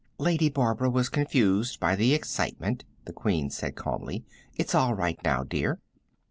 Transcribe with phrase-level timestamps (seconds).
[0.17, 4.25] "Lady Barbara was confused by the excitement," the Queen said calmly.
[4.55, 5.79] "It's all right now, dear."